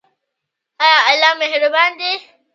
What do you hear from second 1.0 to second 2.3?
الله مهربان دی؟